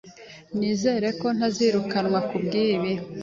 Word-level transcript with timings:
Nizere 0.57 1.07
ko 1.19 1.27
ntazirukanwa 1.37 2.19
kubwibi. 2.29 2.91